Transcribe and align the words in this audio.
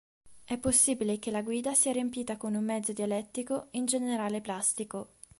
È 0.43 0.57
possibile 0.57 1.19
che 1.19 1.29
la 1.29 1.43
guida 1.43 1.75
sia 1.75 1.91
riempita 1.91 2.35
con 2.35 2.55
un 2.55 2.63
mezzo 2.65 2.91
dielettrico, 2.91 3.67
in 3.73 3.85
genere 3.85 4.41
plastico. 4.41 5.09